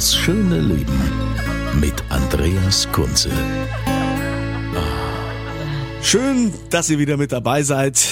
[0.00, 0.98] Das schöne Leben
[1.78, 3.28] mit Andreas Kunze.
[6.00, 8.08] Schön, dass ihr wieder mit dabei seid.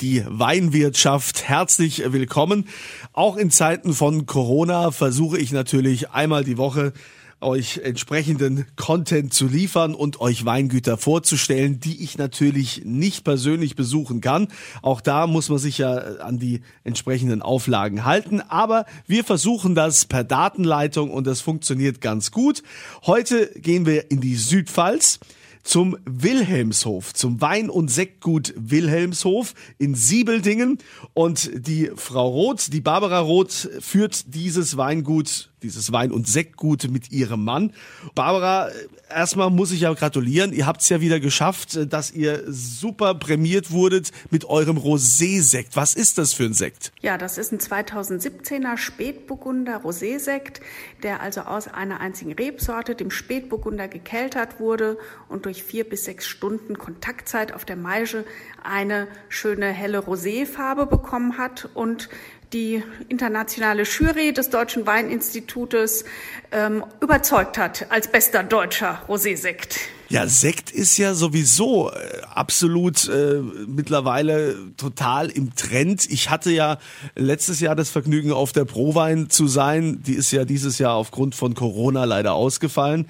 [0.00, 2.66] Die Weinwirtschaft, herzlich willkommen.
[3.12, 6.94] Auch in Zeiten von Corona versuche ich natürlich einmal die Woche
[7.40, 14.20] euch entsprechenden Content zu liefern und euch Weingüter vorzustellen, die ich natürlich nicht persönlich besuchen
[14.20, 14.48] kann.
[14.82, 18.40] Auch da muss man sich ja an die entsprechenden Auflagen halten.
[18.40, 22.62] Aber wir versuchen das per Datenleitung und das funktioniert ganz gut.
[23.04, 25.20] Heute gehen wir in die Südpfalz
[25.66, 30.78] zum Wilhelmshof, zum Wein- und Sektgut Wilhelmshof in Siebeldingen.
[31.12, 37.10] Und die Frau Roth, die Barbara Roth, führt dieses Weingut, dieses Wein- und Sektgut mit
[37.12, 37.72] ihrem Mann.
[38.14, 38.70] Barbara,
[39.08, 40.52] erstmal muss ich ja gratulieren.
[40.52, 45.76] Ihr habt es ja wieder geschafft, dass ihr super prämiert wurdet mit eurem Rosé-Sekt.
[45.76, 46.92] Was ist das für ein Sekt?
[47.00, 50.60] Ja, das ist ein 2017er Spätburgunder Rosé-Sekt,
[51.02, 54.98] der also aus einer einzigen Rebsorte, dem Spätburgunder, gekeltert wurde
[55.28, 58.24] und durch vier bis sechs Stunden Kontaktzeit auf der Maische
[58.62, 62.08] eine schöne helle Roséfarbe bekommen hat und
[62.52, 66.04] die internationale Jury des Deutschen Weininstitutes
[66.52, 69.78] ähm, überzeugt hat als bester deutscher Rosé-Sekt.
[70.08, 76.08] Ja, Sekt ist ja sowieso äh, absolut äh, mittlerweile total im Trend.
[76.08, 76.78] Ich hatte ja
[77.16, 80.02] letztes Jahr das Vergnügen, auf der Prowein zu sein.
[80.06, 83.06] Die ist ja dieses Jahr aufgrund von Corona leider ausgefallen.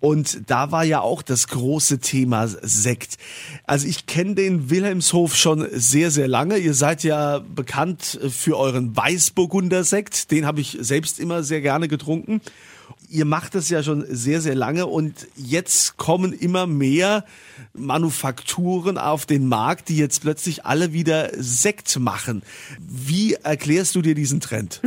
[0.00, 3.18] Und da war ja auch das große Thema Sekt.
[3.64, 6.56] Also ich kenne den Wilhelmshof schon sehr, sehr lange.
[6.56, 10.30] Ihr seid ja bekannt für euren Weißburgunder Sekt.
[10.30, 12.40] Den habe ich selbst immer sehr gerne getrunken
[13.10, 17.24] ihr macht das ja schon sehr, sehr lange und jetzt kommen immer mehr
[17.72, 22.42] Manufakturen auf den Markt, die jetzt plötzlich alle wieder Sekt machen.
[22.80, 24.80] Wie erklärst du dir diesen Trend?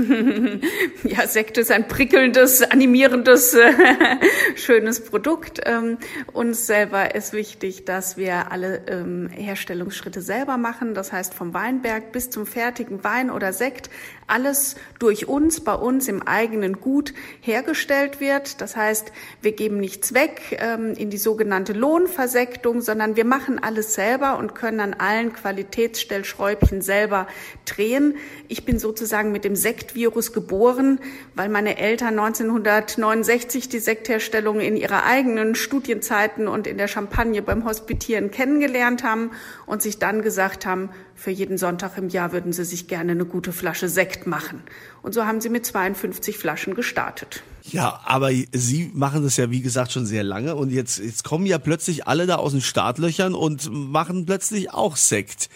[1.04, 3.74] ja, Sekt ist ein prickelndes, animierendes, äh,
[4.56, 5.62] schönes Produkt.
[5.66, 5.98] Ähm,
[6.34, 10.94] uns selber ist wichtig, dass wir alle ähm, Herstellungsschritte selber machen.
[10.94, 13.90] Das heißt, vom Weinberg bis zum fertigen Wein oder Sekt,
[14.31, 18.62] alles durch uns, bei uns im eigenen Gut hergestellt wird.
[18.62, 19.12] Das heißt,
[19.42, 24.56] wir geben nichts weg ähm, in die sogenannte Lohnversektung, sondern wir machen alles selber und
[24.56, 27.28] können an allen Qualitätsstellschräubchen selber
[27.66, 28.16] drehen.
[28.47, 31.00] Ich bin sozusagen mit dem Sektvirus geboren,
[31.36, 37.66] weil meine Eltern 1969 die Sektherstellung in ihrer eigenen Studienzeiten und in der Champagne beim
[37.66, 39.31] Hospitieren kennengelernt haben
[39.66, 40.90] und sich dann gesagt haben,
[41.22, 44.64] für jeden Sonntag im Jahr würden sie sich gerne eine gute Flasche Sekt machen.
[45.04, 47.44] Und so haben sie mit 52 Flaschen gestartet.
[47.62, 51.46] Ja, aber Sie machen das ja wie gesagt schon sehr lange und jetzt, jetzt kommen
[51.46, 55.50] ja plötzlich alle da aus den Startlöchern und machen plötzlich auch Sekt.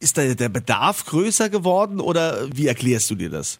[0.00, 3.58] Ist da der Bedarf größer geworden oder wie erklärst du dir das?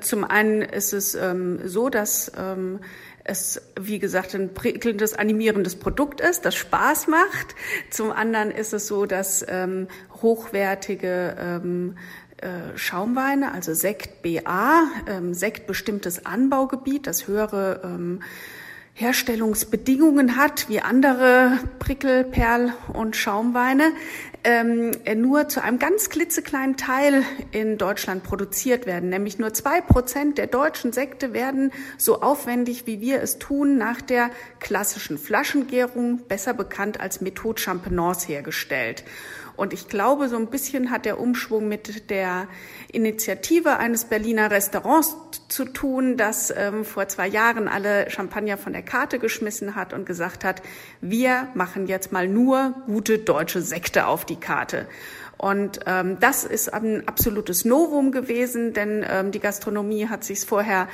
[0.00, 2.80] Zum einen ist es ähm, so, dass ähm,
[3.28, 7.54] es, wie gesagt, ein prickelndes, animierendes Produkt ist, das Spaß macht.
[7.90, 9.88] Zum anderen ist es so, dass ähm,
[10.22, 11.96] hochwertige ähm,
[12.38, 18.20] äh, Schaumweine, also Sekt BA, ähm, Sekt bestimmtes Anbaugebiet, das höhere ähm,
[18.98, 23.92] Herstellungsbedingungen hat wie andere Prickel, Perl und Schaumweine,
[24.42, 27.22] ähm, nur zu einem ganz klitzekleinen Teil
[27.52, 29.10] in Deutschland produziert werden.
[29.10, 34.00] Nämlich nur zwei Prozent der deutschen Sekte werden so aufwendig, wie wir es tun, nach
[34.00, 34.30] der
[34.60, 39.04] klassischen Flaschengärung, besser bekannt als Methode Champenoise, hergestellt.
[39.56, 42.48] Und ich glaube, so ein bisschen hat der Umschwung mit der
[42.92, 45.16] Initiative eines Berliner Restaurants
[45.48, 50.06] zu tun, das ähm, vor zwei Jahren alle Champagner von der Karte geschmissen hat und
[50.06, 50.62] gesagt hat,
[51.00, 54.86] wir machen jetzt mal nur gute deutsche Sekte auf die Karte.
[55.38, 60.88] Und ähm, das ist ein absolutes Novum gewesen, denn ähm, die Gastronomie hat sich vorher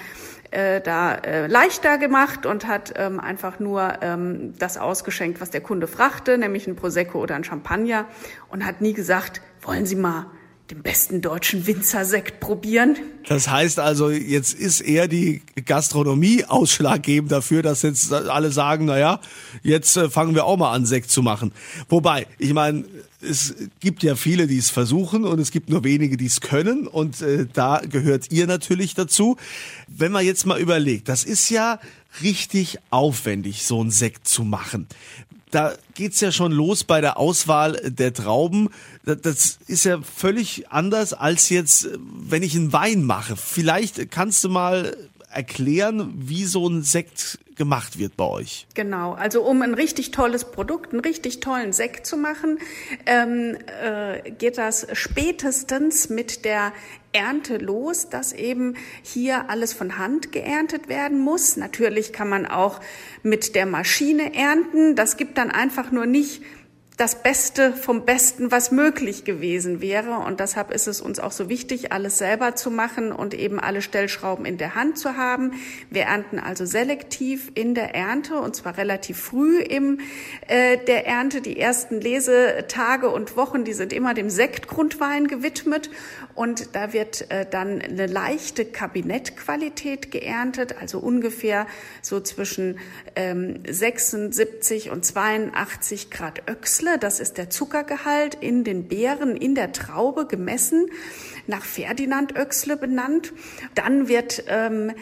[0.50, 5.60] äh, da äh, leichter gemacht und hat ähm, einfach nur ähm, das ausgeschenkt, was der
[5.60, 8.06] Kunde frachte, nämlich ein Prosecco oder ein Champagner
[8.50, 10.26] und hat nie gesagt, wollen Sie mal
[10.70, 12.96] den besten deutschen Winzersekt probieren.
[13.28, 18.98] Das heißt also, jetzt ist eher die Gastronomie ausschlaggebend dafür, dass jetzt alle sagen, na
[18.98, 19.20] ja,
[19.62, 21.52] jetzt äh, fangen wir auch mal an, Sekt zu machen.
[21.88, 22.84] Wobei, ich meine,
[23.22, 26.86] es gibt ja viele, die es versuchen und es gibt nur wenige, die es können
[26.86, 29.36] und äh, da gehört ihr natürlich dazu.
[29.88, 31.78] Wenn man jetzt mal überlegt, das ist ja
[32.22, 34.86] richtig aufwendig, so ein Sekt zu machen
[35.52, 38.70] da geht's ja schon los bei der Auswahl der Trauben.
[39.04, 43.36] Das ist ja völlig anders als jetzt, wenn ich einen Wein mache.
[43.36, 44.96] Vielleicht kannst du mal
[45.32, 48.66] erklären, wie so ein Sekt gemacht wird bei euch.
[48.74, 52.58] Genau, also um ein richtig tolles Produkt, einen richtig tollen Sekt zu machen,
[53.06, 56.72] ähm, äh, geht das spätestens mit der
[57.12, 61.56] Ernte los, dass eben hier alles von Hand geerntet werden muss.
[61.56, 62.80] Natürlich kann man auch
[63.22, 64.96] mit der Maschine ernten.
[64.96, 66.42] Das gibt dann einfach nur nicht
[66.96, 70.18] das Beste vom Besten, was möglich gewesen wäre.
[70.18, 73.80] Und deshalb ist es uns auch so wichtig, alles selber zu machen und eben alle
[73.80, 75.52] Stellschrauben in der Hand zu haben.
[75.90, 80.00] Wir ernten also selektiv in der Ernte und zwar relativ früh im
[80.48, 81.40] äh, der Ernte.
[81.40, 85.90] Die ersten Lesetage und Wochen, die sind immer dem Sektgrundwein gewidmet.
[86.34, 91.66] Und da wird äh, dann eine leichte Kabinettqualität geerntet, also ungefähr
[92.00, 92.78] so zwischen
[93.16, 96.98] ähm, 76 und 82 Grad Öchsle.
[96.98, 100.86] Das ist der Zuckergehalt in den Beeren, in der Traube gemessen
[101.46, 103.32] nach Ferdinand Oechsle benannt.
[103.74, 104.92] Dann wird ähm,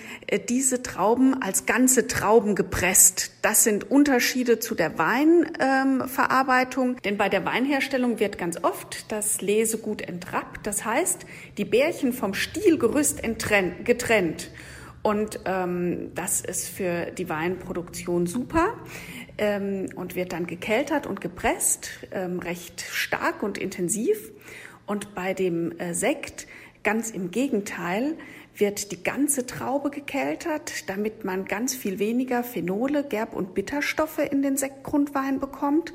[0.49, 3.33] diese Trauben als ganze Trauben gepresst.
[3.43, 9.41] Das sind Unterschiede zu der Weinverarbeitung, ähm, denn bei der Weinherstellung wird ganz oft das
[9.41, 10.67] Lesegut entrappt.
[10.67, 11.27] Das heißt,
[11.57, 13.21] die Bärchen vom Stielgerüst
[13.85, 14.51] getrennt.
[15.03, 18.75] Und ähm, das ist für die Weinproduktion super
[19.39, 24.31] ähm, und wird dann gekeltert und gepresst, ähm, recht stark und intensiv.
[24.91, 26.49] Und bei dem äh, Sekt
[26.83, 28.17] ganz im Gegenteil
[28.57, 34.43] wird die ganze Traube gekeltert, damit man ganz viel weniger Phenole, Gerb- und Bitterstoffe in
[34.43, 35.95] den Sektgrundwein bekommt.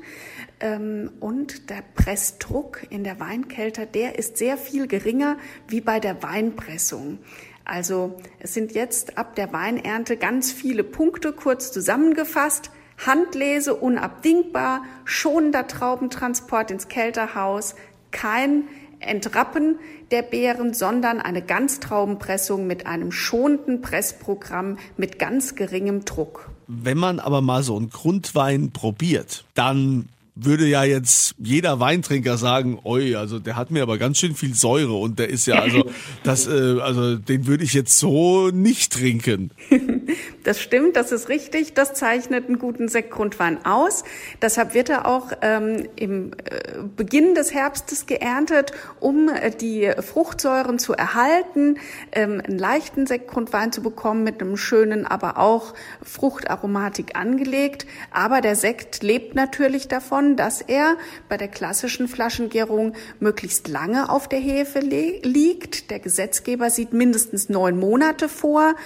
[0.60, 5.36] Ähm, und der Pressdruck in der Weinkelter, der ist sehr viel geringer
[5.68, 7.18] wie bei der Weinpressung.
[7.66, 12.70] Also es sind jetzt ab der Weinernte ganz viele Punkte kurz zusammengefasst.
[13.06, 17.74] Handlese unabdingbar, schonender Traubentransport ins Kälterhaus,
[18.10, 18.64] kein
[19.06, 19.78] Entrappen
[20.10, 26.50] der Beeren, sondern eine Ganztraubenpressung mit einem schonenden Pressprogramm mit ganz geringem Druck.
[26.66, 32.78] Wenn man aber mal so einen Grundwein probiert, dann würde ja jetzt jeder Weintrinker sagen,
[32.84, 35.90] oi, also der hat mir aber ganz schön viel Säure und der ist ja also
[36.22, 39.50] das äh, also den würde ich jetzt so nicht trinken.
[40.46, 41.74] Das stimmt, das ist richtig.
[41.74, 44.04] Das zeichnet einen guten Sektgrundwein aus.
[44.40, 48.70] Deshalb wird er auch ähm, im äh, Beginn des Herbstes geerntet,
[49.00, 51.78] um äh, die Fruchtsäuren zu erhalten,
[52.12, 57.84] ähm, einen leichten Sektgrundwein zu bekommen mit einem schönen, aber auch Fruchtaromatik angelegt.
[58.12, 60.94] Aber der Sekt lebt natürlich davon, dass er
[61.28, 65.90] bei der klassischen Flaschengärung möglichst lange auf der Hefe liegt.
[65.90, 68.76] Der Gesetzgeber sieht mindestens neun Monate vor.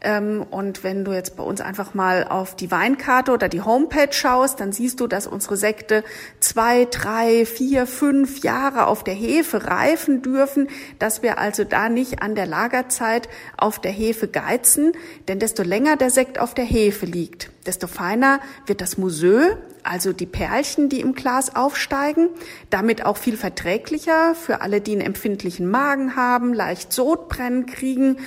[0.00, 4.12] Ähm, und wenn du jetzt bei uns einfach mal auf die Weinkarte oder die Homepage
[4.12, 6.04] schaust, dann siehst du, dass unsere Sekte
[6.40, 10.68] zwei, drei, vier, fünf Jahre auf der Hefe reifen dürfen,
[10.98, 14.92] dass wir also da nicht an der Lagerzeit auf der Hefe geizen,
[15.26, 19.56] denn desto länger der Sekt auf der Hefe liegt, desto feiner wird das Museu,
[19.88, 22.28] also die Perlchen, die im Glas aufsteigen,
[22.70, 28.18] damit auch viel verträglicher für alle, die einen empfindlichen Magen haben, leicht Sodbrennen kriegen,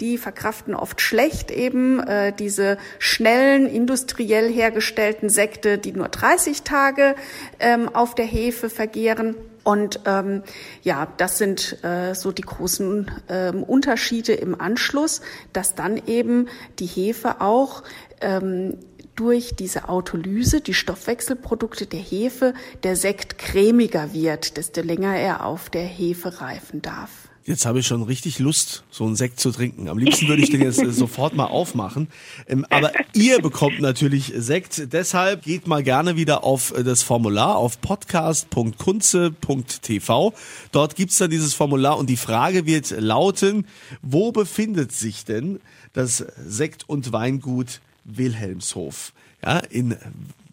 [0.00, 7.14] die verkraften oft schlecht eben äh, diese schnellen, industriell hergestellten Sekte, die nur 30 Tage
[7.58, 9.36] ähm, auf der Hefe vergehren.
[9.62, 10.42] Und ähm,
[10.82, 15.20] ja, das sind äh, so die großen ähm, Unterschiede im Anschluss,
[15.52, 16.48] dass dann eben
[16.78, 17.82] die Hefe auch
[18.22, 18.78] ähm,
[19.20, 25.68] durch diese Autolyse, die Stoffwechselprodukte der Hefe, der Sekt cremiger wird, desto länger er auf
[25.68, 27.10] der Hefe reifen darf.
[27.44, 29.90] Jetzt habe ich schon richtig Lust, so einen Sekt zu trinken.
[29.90, 32.08] Am liebsten würde ich den jetzt äh, sofort mal aufmachen.
[32.48, 34.94] Ähm, aber ihr bekommt natürlich Sekt.
[34.94, 40.32] Deshalb geht mal gerne wieder auf äh, das Formular auf podcast.kunze.tv.
[40.72, 43.66] Dort gibt's dann dieses Formular und die Frage wird lauten,
[44.00, 45.60] wo befindet sich denn
[45.92, 47.80] das Sekt- und Weingut
[48.16, 49.12] Wilhelmshof?
[49.42, 49.96] Ja, in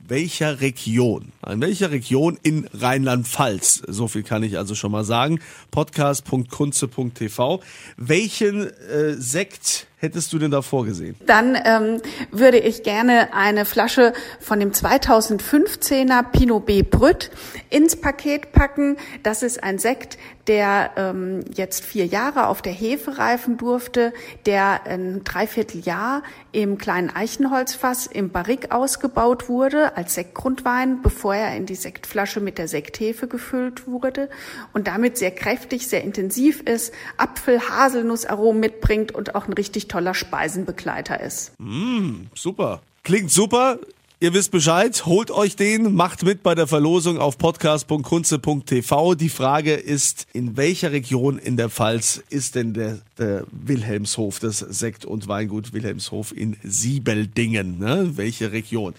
[0.07, 1.33] welcher Region?
[1.45, 3.83] In welcher Region in Rheinland-Pfalz?
[3.87, 5.39] So viel kann ich also schon mal sagen.
[5.71, 7.61] Podcast.kunze.tv.
[7.97, 11.15] Welchen äh, Sekt hättest du denn da vorgesehen?
[11.25, 12.01] Dann ähm,
[12.31, 17.31] würde ich gerne eine Flasche von dem 2015er Pinot B Brüt
[17.69, 18.97] ins Paket packen.
[19.23, 24.13] Das ist ein Sekt, der ähm, jetzt vier Jahre auf der Hefe reifen durfte,
[24.45, 31.65] der ein Dreivierteljahr im kleinen Eichenholzfass im Barrik ausgebaut wurde als Sektgrundwein, bevor er in
[31.65, 34.29] die Sektflasche mit der Sekthefe gefüllt wurde
[34.73, 40.13] und damit sehr kräftig, sehr intensiv ist, Apfel, Haselnussaromen mitbringt und auch ein richtig toller
[40.13, 41.53] Speisenbegleiter ist.
[41.59, 42.81] Mm, super.
[43.03, 43.79] Klingt super.
[44.19, 49.13] Ihr wisst Bescheid, holt euch den, macht mit bei der Verlosung auf podcast.kunze.tv.
[49.13, 54.57] Die Frage ist, in welcher Region in der Pfalz ist denn der, der Wilhelmshof, das
[54.57, 57.77] Sekt- und Weingut Wilhelmshof in Siebeldingen?
[57.77, 58.13] Ne?
[58.15, 58.95] Welche Region?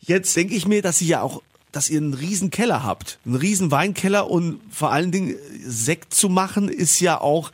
[0.00, 3.36] Jetzt denke ich mir, dass ihr ja auch dass ihr einen riesen Keller habt, einen
[3.36, 7.52] riesen Weinkeller und vor allen Dingen Sekt zu machen ist ja auch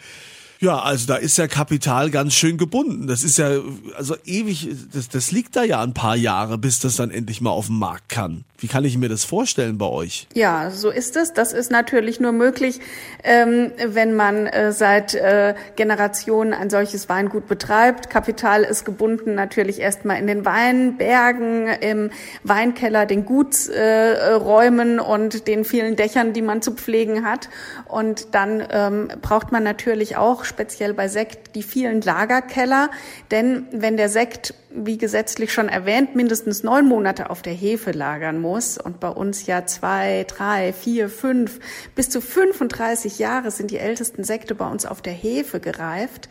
[0.65, 3.07] ja, also da ist ja Kapital ganz schön gebunden.
[3.07, 3.51] Das ist ja,
[3.97, 7.51] also ewig, das, das liegt da ja ein paar Jahre, bis das dann endlich mal
[7.51, 8.45] auf den Markt kann.
[8.65, 10.27] Wie kann ich mir das vorstellen bei euch?
[10.33, 11.35] Ja, so ist es.
[11.35, 12.81] Das ist natürlich nur möglich,
[13.23, 18.09] ähm, wenn man äh, seit äh, Generationen ein solches Weingut betreibt.
[18.09, 22.11] Kapital ist gebunden natürlich erstmal in den Weinbergen, im
[22.43, 27.51] Weinkeller, den Gutsräumen äh, und den vielen Dächern, die man zu pflegen hat.
[27.87, 32.91] Und dann ähm, braucht man natürlich auch speziell bei Sekt die vielen Lagerkeller.
[33.33, 38.41] Denn wenn der Sekt wie gesetzlich schon erwähnt, mindestens neun Monate auf der Hefe lagern
[38.41, 41.61] muss und bei uns ja zwei, drei, vier, fünf,
[41.95, 46.29] bis zu 35 Jahre sind die ältesten Sekte bei uns auf der Hefe gereift,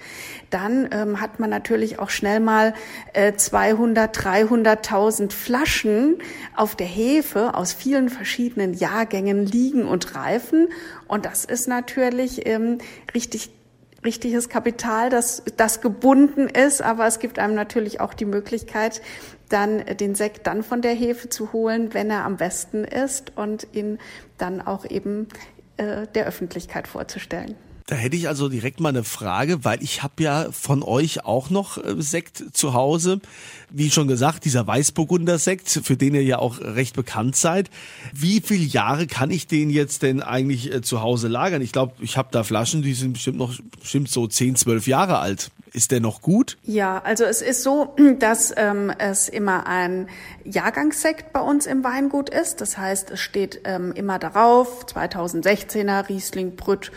[0.49, 2.73] dann ähm, hat man natürlich auch schnell mal
[3.13, 6.17] äh, 200, 300.000 Flaschen
[6.55, 10.67] auf der Hefe aus vielen verschiedenen Jahrgängen liegen und reifen.
[11.07, 12.79] Und das ist natürlich ähm,
[13.15, 13.51] richtig
[14.05, 19.01] richtiges Kapital, das, das gebunden ist, aber es gibt einem natürlich auch die Möglichkeit,
[19.49, 23.67] dann den Sekt dann von der Hefe zu holen, wenn er am besten ist und
[23.73, 23.99] ihn
[24.37, 25.27] dann auch eben
[25.77, 27.55] äh, der Öffentlichkeit vorzustellen.
[27.85, 31.49] Da hätte ich also direkt mal eine Frage, weil ich habe ja von euch auch
[31.49, 33.19] noch äh, Sekt zu Hause.
[33.69, 37.69] Wie schon gesagt, dieser Weißburgunder Sekt, für den ihr ja auch recht bekannt seid.
[38.13, 41.61] Wie viele Jahre kann ich den jetzt denn eigentlich äh, zu Hause lagern?
[41.61, 45.19] Ich glaube, ich habe da Flaschen, die sind bestimmt noch bestimmt so 10, 12 Jahre
[45.19, 45.51] alt.
[45.73, 46.57] Ist der noch gut?
[46.63, 50.07] Ja, also es ist so, dass ähm, es immer ein
[50.43, 52.61] Jahrgangssekt bei uns im Weingut ist.
[52.61, 56.91] Das heißt, es steht ähm, immer darauf, 2016er Riesling Brütt.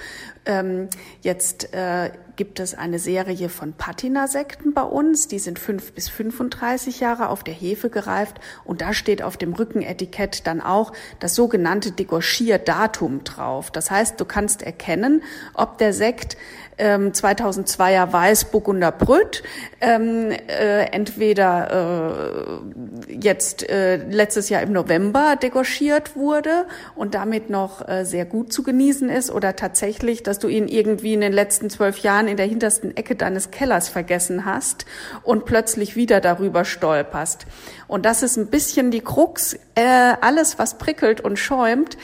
[0.45, 0.89] Ähm,
[1.23, 5.27] jetzt äh, gibt es eine Serie von Patina-Sekten bei uns.
[5.29, 8.41] Die sind fünf bis 35 Jahre auf der Hefe gereift.
[8.65, 13.71] Und da steht auf dem Rückenetikett dann auch das sogenannte Degorgier-Datum drauf.
[13.71, 15.23] Das heißt, du kannst erkennen,
[15.55, 16.37] ob der Sekt
[16.79, 19.43] ähm, 2002er Weißburgunder Brüt,
[19.81, 22.61] ähm, äh, entweder
[23.09, 28.53] äh, jetzt äh, letztes Jahr im November degorgiert wurde und damit noch äh, sehr gut
[28.53, 32.37] zu genießen ist oder tatsächlich, dass du ihn irgendwie in den letzten zwölf Jahren in
[32.37, 34.87] der hintersten Ecke deines Kellers vergessen hast
[35.23, 37.47] und plötzlich wieder darüber stolperst.
[37.89, 41.97] Und das ist ein bisschen die Krux, äh, alles was prickelt und schäumt,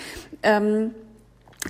[0.42, 0.94] ähm,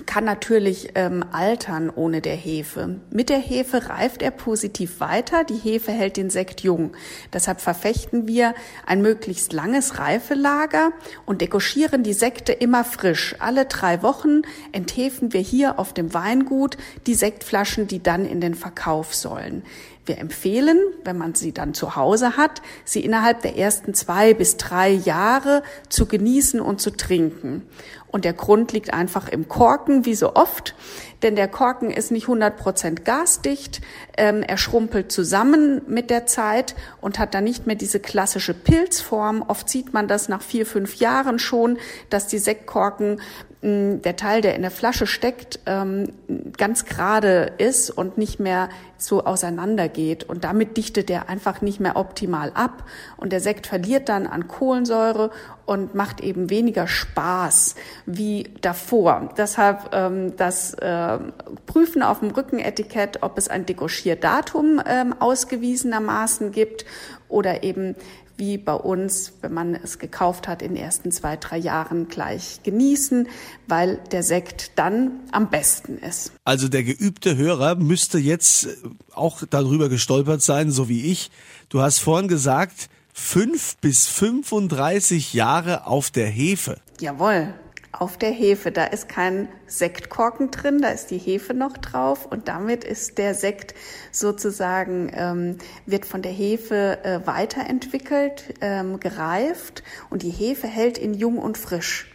[0.07, 2.99] kann natürlich ähm, altern ohne der Hefe.
[3.11, 5.43] Mit der Hefe reift er positiv weiter.
[5.43, 6.93] Die Hefe hält den Sekt jung.
[7.31, 8.55] Deshalb verfechten wir
[8.87, 10.93] ein möglichst langes Reifelager
[11.27, 13.35] und dekoschieren die Sekte immer frisch.
[13.37, 18.55] Alle drei Wochen enthefen wir hier auf dem Weingut die Sektflaschen, die dann in den
[18.55, 19.63] Verkauf sollen.
[20.05, 24.57] Wir empfehlen, wenn man sie dann zu Hause hat, sie innerhalb der ersten zwei bis
[24.57, 27.65] drei Jahre zu genießen und zu trinken.
[28.13, 30.75] Und der Grund liegt einfach im Korken, wie so oft.
[31.23, 33.81] Denn der Korken ist nicht 100% gasdicht.
[34.17, 39.41] Ähm, er schrumpelt zusammen mit der Zeit und hat dann nicht mehr diese klassische Pilzform.
[39.41, 41.79] Oft sieht man das nach vier, fünf Jahren schon,
[42.09, 43.21] dass die Sektkorken
[43.63, 46.11] der Teil, der in der Flasche steckt, ähm,
[46.57, 48.67] ganz gerade ist und nicht mehr
[48.97, 50.25] so auseinandergeht.
[50.25, 52.83] Und damit dichtet er einfach nicht mehr optimal ab.
[53.15, 55.31] Und der Sekt verliert dann an Kohlensäure
[55.65, 59.29] und macht eben weniger Spaß wie davor.
[59.37, 61.19] Deshalb ähm, das äh,
[61.65, 66.85] Prüfen auf dem Rückenetikett, ob es ein Degoschierdatum ähm, ausgewiesenermaßen gibt
[67.29, 67.95] oder eben
[68.43, 72.59] wie bei uns, wenn man es gekauft hat, in den ersten zwei, drei Jahren gleich
[72.63, 73.29] genießen,
[73.69, 76.33] weil der Sekt dann am besten ist.
[76.43, 78.67] Also der geübte Hörer müsste jetzt
[79.13, 81.31] auch darüber gestolpert sein, so wie ich.
[81.69, 86.81] Du hast vorhin gesagt, fünf bis 35 Jahre auf der Hefe.
[86.99, 87.53] Jawohl.
[87.93, 88.71] Auf der Hefe.
[88.71, 93.35] Da ist kein Sektkorken drin, da ist die Hefe noch drauf und damit ist der
[93.35, 93.75] Sekt
[94.11, 101.13] sozusagen, ähm, wird von der Hefe äh, weiterentwickelt, ähm, gereift und die Hefe hält ihn
[101.13, 102.09] jung und frisch.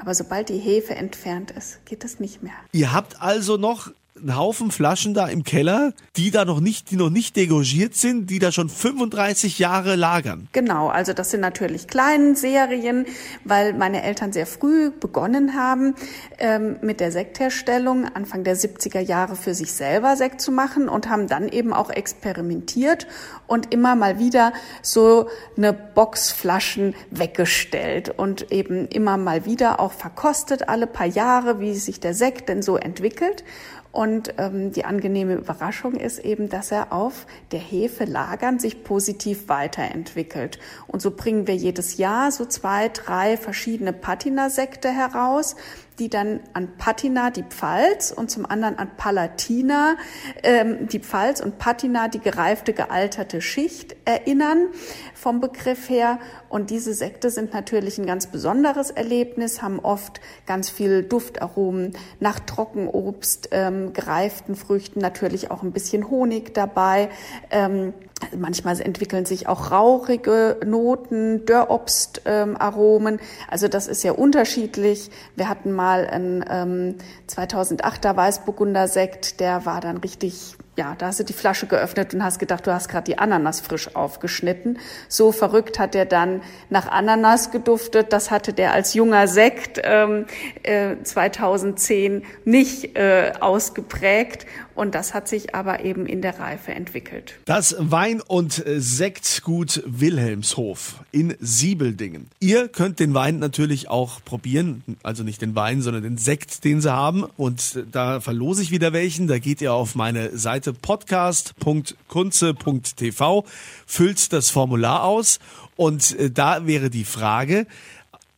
[0.00, 2.54] Aber sobald die Hefe entfernt ist, geht das nicht mehr.
[2.72, 6.96] Ihr habt also noch einen Haufen Flaschen da im Keller, die da noch nicht, die
[6.96, 10.48] noch nicht degorgiert sind, die da schon 35 Jahre lagern.
[10.52, 13.06] Genau, also das sind natürlich kleine Serien,
[13.44, 15.94] weil meine Eltern sehr früh begonnen haben
[16.38, 21.08] ähm, mit der Sektherstellung, Anfang der 70er Jahre für sich selber Sekt zu machen und
[21.08, 23.06] haben dann eben auch experimentiert
[23.46, 29.92] und immer mal wieder so eine Box Flaschen weggestellt und eben immer mal wieder auch
[29.92, 33.44] verkostet alle paar Jahre, wie sich der Sekt denn so entwickelt.
[33.92, 39.48] Und ähm, die angenehme Überraschung ist eben, dass er auf der Hefe lagern sich positiv
[39.48, 40.58] weiterentwickelt.
[40.86, 45.56] Und so bringen wir jedes Jahr so zwei, drei verschiedene Patina-Sekte heraus,
[46.00, 49.96] die dann an Patina die Pfalz und zum anderen an Palatina
[50.42, 54.68] ähm, die Pfalz und Patina die gereifte, gealterte Schicht erinnern
[55.14, 56.18] vom Begriff her.
[56.48, 62.40] Und diese Sekte sind natürlich ein ganz besonderes Erlebnis, haben oft ganz viel Duftaromen nach
[62.40, 67.10] Trockenobst, ähm, gereiften Früchten, natürlich auch ein bisschen Honig dabei.
[67.50, 67.92] Ähm,
[68.36, 73.14] Manchmal entwickeln sich auch rauchige Noten, Dörrobstaromen.
[73.14, 75.10] Ähm, also das ist ja unterschiedlich.
[75.36, 76.94] Wir hatten mal einen ähm,
[77.28, 82.24] 2008er Weißburgunder Sekt, der war dann richtig ja, da hast du die Flasche geöffnet und
[82.24, 84.78] hast gedacht, du hast gerade die Ananas frisch aufgeschnitten.
[85.08, 88.14] So verrückt hat er dann nach Ananas geduftet.
[88.14, 90.24] Das hatte der als junger Sekt ähm,
[90.62, 94.46] äh, 2010 nicht äh, ausgeprägt.
[94.74, 97.34] Und das hat sich aber eben in der Reife entwickelt.
[97.44, 102.28] Das Wein- und Sektgut Wilhelmshof in Siebeldingen.
[102.40, 104.82] Ihr könnt den Wein natürlich auch probieren.
[105.02, 107.24] Also nicht den Wein, sondern den Sekt, den sie haben.
[107.36, 109.26] Und da verlose ich wieder welchen.
[109.26, 113.44] Da geht ihr auf meine Seite podcast.kunze.tv,
[113.86, 115.38] füllt das Formular aus
[115.76, 117.66] und äh, da wäre die Frage,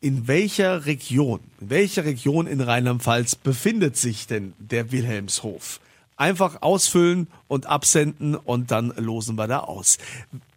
[0.01, 5.81] in welcher Region, in welcher Region in Rheinland-Pfalz befindet sich denn der Wilhelmshof?
[6.23, 9.99] Einfach ausfüllen und absenden und dann losen wir da aus.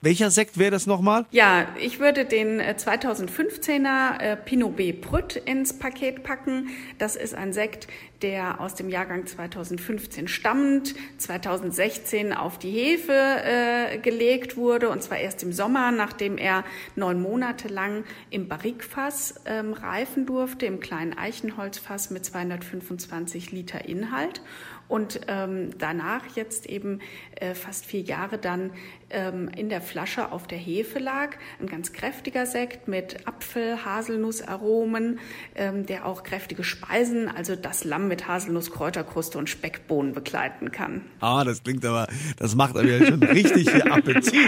[0.02, 1.26] Welcher Sekt wäre das nochmal?
[1.32, 4.94] Ja, ich würde den 2015er äh, äh, Pinot B.
[4.94, 6.70] Brüt ins Paket packen.
[6.98, 7.88] Das ist ein Sekt,
[8.22, 15.18] der aus dem Jahrgang 2015 stammt, 2016 auf die Hefe äh, gelegt wurde und zwar
[15.18, 16.64] erst im Sommer, nachdem er
[16.96, 24.42] neun Monate lang im Barrikfass ähm, reifen durfte, im kleinen Eichenholzfass mit 225 Liter Inhalt
[24.88, 26.85] und ähm, danach jetzt eben
[27.36, 28.72] äh, fast vier Jahre dann
[29.10, 31.36] ähm, in der Flasche auf der Hefe lag.
[31.60, 35.20] Ein ganz kräftiger Sekt mit Apfel, Haselnussaromen,
[35.56, 41.02] ähm, der auch kräftige Speisen, also das Lamm mit Haselnuss, Kräuterkruste und Speckbohnen begleiten kann.
[41.20, 44.34] Ah, das klingt aber, das macht aber ja schon richtig viel Appetit.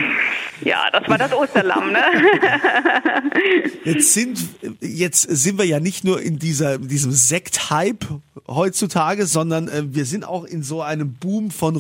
[0.64, 2.04] Ja, das war das Osterlamm, ne?
[3.84, 4.40] Jetzt sind,
[4.82, 8.06] jetzt sind wir ja nicht nur in dieser, diesem Sekt-Hype
[8.48, 11.76] heutzutage, sondern äh, wir sind auch in so einem Boom von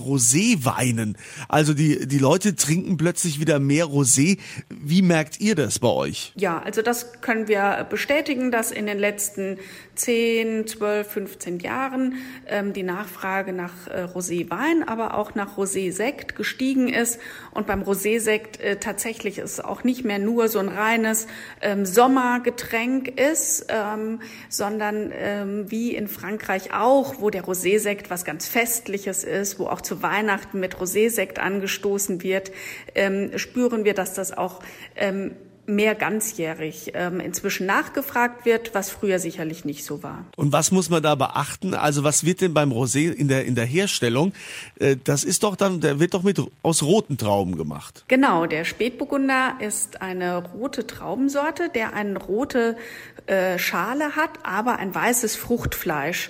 [0.47, 1.17] Roséweinen.
[1.47, 4.38] Also die, die Leute trinken plötzlich wieder mehr Rosé.
[4.69, 6.33] Wie merkt ihr das bei euch?
[6.36, 9.57] Ja, also das können wir bestätigen, dass in den letzten
[9.95, 12.15] 10, 12, 15 Jahren
[12.47, 17.19] ähm, die Nachfrage nach äh, Roséwein, aber auch nach Rosé-Sekt gestiegen ist.
[17.51, 21.27] Und beim Rosé-Sekt äh, tatsächlich es auch nicht mehr nur so ein reines
[21.62, 28.47] ähm, Sommergetränk ist, ähm, sondern ähm, wie in Frankreich auch, wo der Rosé-Sekt was ganz
[28.47, 32.52] Festliches ist, wo auch zu Weihnachten mit Rosé-Sekt angestoßen wird,
[32.95, 34.62] ähm, spüren wir, dass das auch
[34.95, 35.32] ähm,
[35.67, 40.26] mehr ganzjährig ähm, inzwischen nachgefragt wird, was früher sicherlich nicht so war.
[40.38, 41.73] Und was muss man da beachten?
[41.73, 44.32] Also was wird denn beim Rosé in der in der Herstellung?
[44.80, 48.06] Äh, das ist doch dann, der wird doch mit aus roten Trauben gemacht.
[48.08, 52.78] Genau, der Spätburgunder ist eine rote Traubensorte, der eine rote
[53.26, 56.30] äh, Schale hat, aber ein weißes Fruchtfleisch.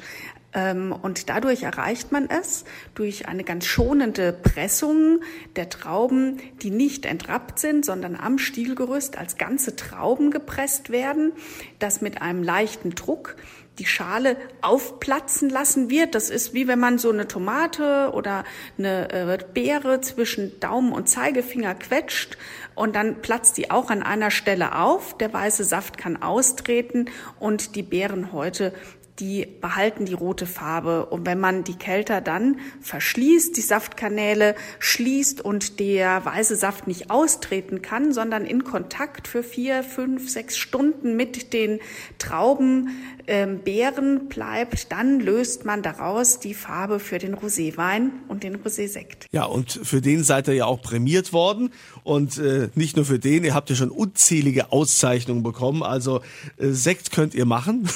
[0.53, 2.63] Ähm, und dadurch erreicht man es
[2.95, 5.19] durch eine ganz schonende Pressung
[5.55, 11.33] der Trauben, die nicht entrappt sind, sondern am Stielgerüst als ganze Trauben gepresst werden,
[11.79, 13.35] das mit einem leichten Druck
[13.79, 16.15] die Schale aufplatzen lassen wird.
[16.15, 18.43] Das ist wie wenn man so eine Tomate oder
[18.77, 22.37] eine äh, Beere zwischen Daumen und Zeigefinger quetscht
[22.75, 25.17] und dann platzt die auch an einer Stelle auf.
[25.17, 28.73] Der weiße Saft kann austreten und die Beerenhäute
[29.19, 31.05] die behalten die rote Farbe.
[31.07, 37.09] Und wenn man die Kelter dann verschließt, die Saftkanäle schließt und der weiße Saft nicht
[37.09, 41.79] austreten kann, sondern in Kontakt für vier, fünf, sechs Stunden mit den
[42.19, 42.89] Trauben
[43.27, 49.27] ähm, Beeren bleibt, dann löst man daraus die Farbe für den Roséwein und den Rosé-Sekt.
[49.31, 51.71] Ja, und für den seid ihr ja auch prämiert worden.
[52.03, 55.83] Und äh, nicht nur für den, ihr habt ja schon unzählige Auszeichnungen bekommen.
[55.83, 56.21] Also
[56.57, 57.89] äh, Sekt könnt ihr machen.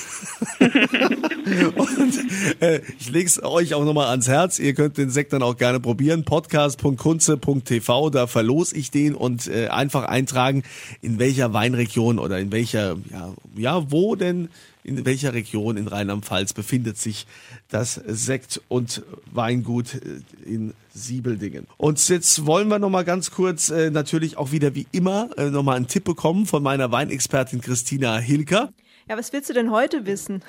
[0.60, 4.60] und äh, ich lege es euch auch nochmal ans Herz.
[4.60, 6.26] Ihr könnt den Sekt dann auch gerne probieren.
[6.26, 10.63] Podcast.kunze.tv, da verlos ich den und äh, einfach eintragen,
[11.02, 14.50] in welcher Weinregion oder in welcher, ja, ja, wo denn
[14.84, 17.28] in welcher Region in Rheinland-Pfalz befindet sich
[17.70, 21.67] das Sekt- und Weingut äh, in Siebeldingen.
[21.78, 25.50] Und jetzt wollen wir noch mal ganz kurz äh, natürlich auch wieder wie immer äh,
[25.50, 28.74] noch mal einen Tipp bekommen von meiner Weinexpertin Christina Hilker.
[29.08, 30.41] Ja, was willst du denn heute wissen?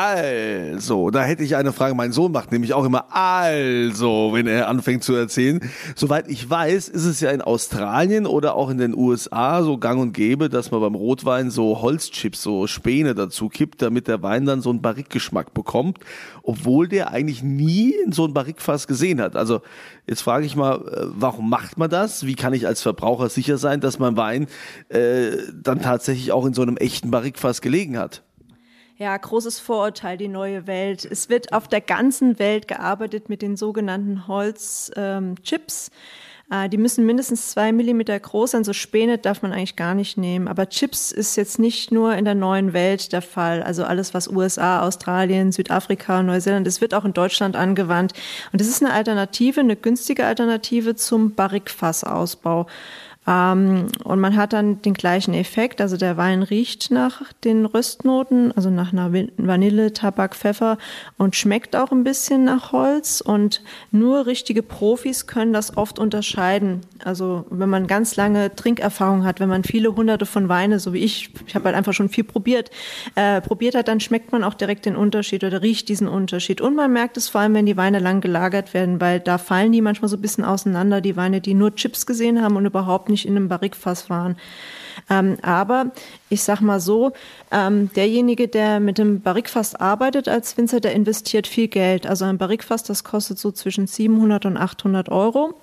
[0.00, 1.92] Also, da hätte ich eine Frage.
[1.96, 5.58] Mein Sohn macht nämlich auch immer also, wenn er anfängt zu erzählen.
[5.96, 10.00] Soweit ich weiß, ist es ja in Australien oder auch in den USA so gang
[10.00, 14.46] und gäbe, dass man beim Rotwein so Holzchips, so Späne dazu kippt, damit der Wein
[14.46, 15.98] dann so einen Barrikgeschmack bekommt,
[16.44, 19.34] obwohl der eigentlich nie in so ein Barrikfass gesehen hat.
[19.34, 19.62] Also,
[20.06, 22.24] jetzt frage ich mal, äh, warum macht man das?
[22.24, 24.46] Wie kann ich als Verbraucher sicher sein, dass mein Wein
[24.90, 25.30] äh,
[25.60, 28.22] dann tatsächlich auch in so einem echten Barrikfass gelegen hat?
[29.00, 31.04] Ja, großes Vorurteil, die neue Welt.
[31.04, 34.90] Es wird auf der ganzen Welt gearbeitet mit den sogenannten Holzchips.
[36.50, 38.64] Ähm, äh, die müssen mindestens zwei Millimeter groß sein.
[38.64, 40.48] So Späne darf man eigentlich gar nicht nehmen.
[40.48, 43.62] Aber Chips ist jetzt nicht nur in der neuen Welt der Fall.
[43.62, 48.14] Also alles, was USA, Australien, Südafrika, Neuseeland, das wird auch in Deutschland angewandt.
[48.50, 52.66] Und das ist eine Alternative, eine günstige Alternative zum Barrikfassausbau.
[53.28, 55.82] Ähm, und man hat dann den gleichen Effekt.
[55.82, 60.78] Also der Wein riecht nach den Röstnoten, also nach einer Vanille, Tabak, Pfeffer
[61.18, 63.20] und schmeckt auch ein bisschen nach Holz.
[63.20, 66.80] Und nur richtige Profis können das oft unterscheiden.
[67.04, 71.04] Also wenn man ganz lange Trinkerfahrung hat, wenn man viele hunderte von Weine, so wie
[71.04, 72.70] ich, ich habe halt einfach schon viel probiert,
[73.14, 76.62] äh, probiert hat, dann schmeckt man auch direkt den Unterschied oder riecht diesen Unterschied.
[76.62, 79.72] Und man merkt es vor allem, wenn die Weine lang gelagert werden, weil da fallen
[79.72, 83.10] die manchmal so ein bisschen auseinander, die Weine, die nur Chips gesehen haben und überhaupt
[83.10, 84.36] nicht nicht in einem Barrikfass waren.
[85.10, 85.92] Ähm, aber
[86.28, 87.12] ich sag mal so,
[87.50, 92.06] ähm, derjenige, der mit dem Barrikfass arbeitet als Winzer, der investiert viel Geld.
[92.06, 95.54] Also ein Barrikfass, das kostet so zwischen 700 und 800 Euro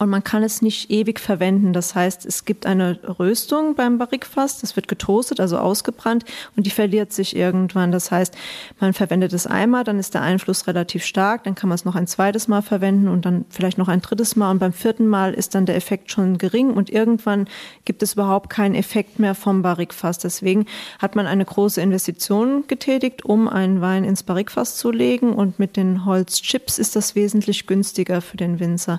[0.00, 1.74] und man kann es nicht ewig verwenden.
[1.74, 6.24] Das heißt, es gibt eine Röstung beim Barrikfass, das wird getoastet, also ausgebrannt
[6.56, 7.92] und die verliert sich irgendwann.
[7.92, 8.34] Das heißt,
[8.80, 11.96] man verwendet es einmal, dann ist der Einfluss relativ stark, dann kann man es noch
[11.96, 15.34] ein zweites Mal verwenden und dann vielleicht noch ein drittes Mal und beim vierten Mal
[15.34, 17.46] ist dann der Effekt schon gering und irgendwann
[17.84, 20.16] gibt es überhaupt keinen Effekt mehr vom Barrikfass.
[20.16, 20.64] Deswegen
[20.98, 25.76] hat man eine große Investition getätigt, um einen Wein ins Barrikfass zu legen und mit
[25.76, 28.98] den Holzchips ist das wesentlich günstiger für den Winzer.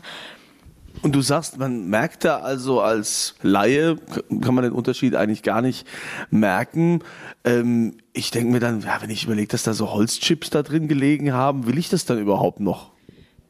[1.01, 3.97] Und du sagst, man merkt da also als Laie,
[4.41, 5.87] kann man den Unterschied eigentlich gar nicht
[6.29, 7.01] merken.
[7.43, 10.87] Ähm, ich denke mir dann, ja, wenn ich überlege, dass da so Holzchips da drin
[10.87, 12.91] gelegen haben, will ich das dann überhaupt noch?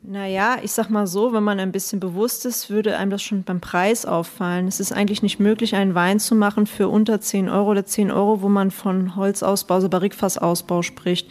[0.04, 3.44] Naja, ich sag mal so, wenn man ein bisschen bewusst ist, würde einem das schon
[3.44, 4.68] beim Preis auffallen.
[4.68, 8.10] Es ist eigentlich nicht möglich, einen Wein zu machen für unter 10 Euro oder 10
[8.10, 11.30] Euro, wo man von Holzausbau, also Barrikfassausbau spricht.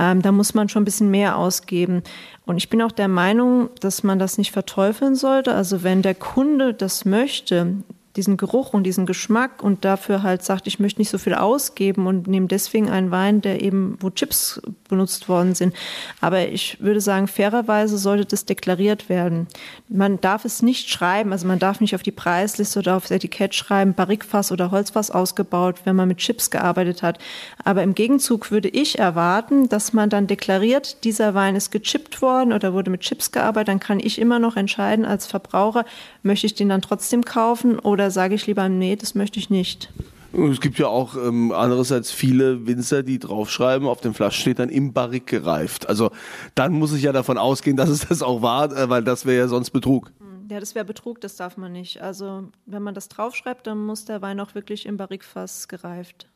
[0.00, 2.02] Ähm, da muss man schon ein bisschen mehr ausgeben.
[2.46, 5.54] Und ich bin auch der Meinung, dass man das nicht verteufeln sollte.
[5.54, 7.74] Also wenn der Kunde das möchte,
[8.16, 12.08] diesen Geruch und diesen Geschmack und dafür halt sagt, ich möchte nicht so viel ausgeben
[12.08, 15.74] und nehme deswegen einen Wein, der eben, wo Chips benutzt worden sind.
[16.20, 19.46] Aber ich würde sagen, fairerweise sollte das deklariert werden.
[19.88, 23.54] Man darf es nicht schreiben, also man darf nicht auf die Preisliste oder aufs Etikett
[23.54, 27.18] schreiben, Barrikfass oder Holzfass ausgebaut, wenn man mit Chips gearbeitet hat.
[27.64, 32.52] Aber im Gegenzug würde ich erwarten, dass man dann deklariert, dieser Wein ist gechippt worden
[32.52, 35.84] oder wurde mit Chips gearbeitet, dann kann ich immer noch entscheiden als Verbraucher,
[36.24, 39.50] möchte ich den dann trotzdem kaufen oder oder sage ich lieber, nee, das möchte ich
[39.50, 39.92] nicht?
[40.32, 44.70] Es gibt ja auch ähm, andererseits viele Winzer, die draufschreiben, auf den Flaschen steht dann
[44.70, 45.86] im Barrik gereift.
[45.86, 46.10] Also
[46.54, 49.36] dann muss ich ja davon ausgehen, dass es das auch war, äh, weil das wäre
[49.36, 50.12] ja sonst Betrug.
[50.48, 52.00] Ja, das wäre Betrug, das darf man nicht.
[52.00, 56.29] Also wenn man das draufschreibt, dann muss der Wein auch wirklich im Barrikfass gereift.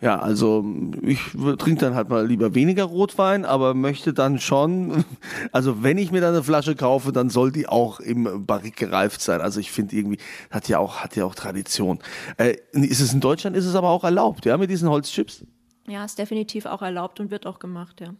[0.00, 0.64] Ja, also
[1.02, 1.18] ich
[1.58, 5.04] trinke dann halt mal lieber weniger Rotwein, aber möchte dann schon,
[5.52, 9.20] also wenn ich mir dann eine Flasche kaufe, dann soll die auch im Barrik gereift
[9.20, 9.40] sein.
[9.40, 10.18] Also ich finde irgendwie,
[10.50, 11.98] hat ja auch, hat ja auch Tradition.
[12.36, 15.44] Äh, ist es in Deutschland, ist es aber auch erlaubt, ja, mit diesen Holzchips?
[15.88, 18.14] Ja, ist definitiv auch erlaubt und wird auch gemacht, ja.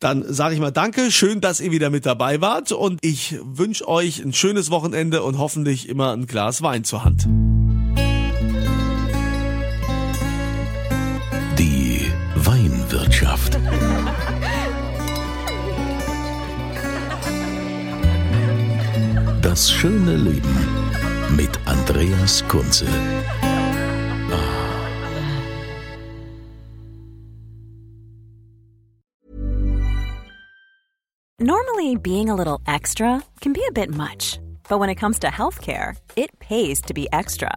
[0.00, 3.88] Dann sage ich mal Danke, schön, dass ihr wieder mit dabei wart und ich wünsche
[3.88, 7.28] euch ein schönes Wochenende und hoffentlich immer ein Glas Wein zur Hand.
[19.56, 20.54] Das schöne Leben
[21.34, 22.84] mit Andreas Kunze.
[31.40, 34.38] Normally, being a little extra can be a bit much,
[34.68, 37.56] but when it comes to healthcare, it pays to be extra.